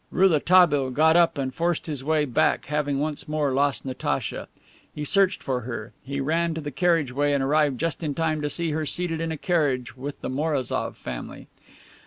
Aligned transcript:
Rouletabille 0.09 0.89
got 0.89 1.15
up 1.15 1.37
and 1.37 1.53
forced 1.53 1.85
his 1.85 2.03
way 2.03 2.25
back, 2.25 2.65
having 2.65 2.97
once 2.97 3.27
more 3.27 3.51
lost 3.53 3.85
Natacha. 3.85 4.47
He 4.95 5.05
searched 5.05 5.43
for 5.43 5.59
her. 5.59 5.93
He 6.01 6.19
ran 6.19 6.55
to 6.55 6.61
the 6.61 6.71
carriage 6.71 7.11
way 7.11 7.35
and 7.35 7.43
arrived 7.43 7.79
just 7.79 8.01
in 8.01 8.15
time 8.15 8.41
to 8.41 8.49
see 8.49 8.71
her 8.71 8.87
seated 8.87 9.21
in 9.21 9.31
a 9.31 9.37
carriage 9.37 9.95
with 9.95 10.19
the 10.21 10.29
Mourazoff 10.31 10.97
family. 10.97 11.49